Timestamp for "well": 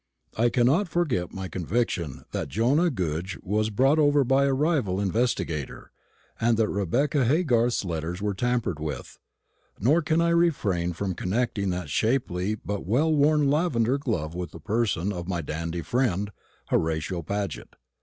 12.83-13.13